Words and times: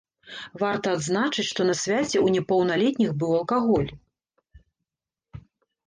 Варта 0.61 0.87
адзначыць, 0.97 1.45
што 1.51 1.61
на 1.69 1.75
свяце 1.83 2.03
ў 2.05 2.27
непаўналетніх 2.39 3.11
быў 3.23 3.39
алкаголь. 3.39 3.95